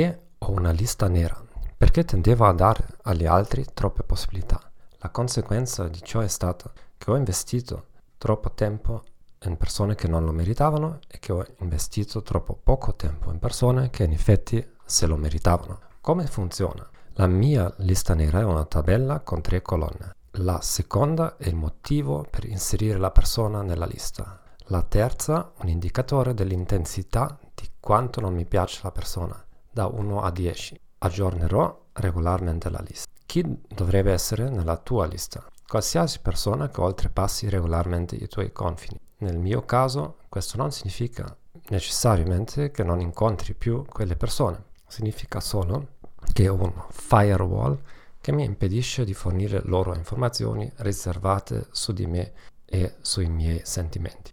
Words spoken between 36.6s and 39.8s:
che oltrepassi regolarmente i tuoi confini. Nel mio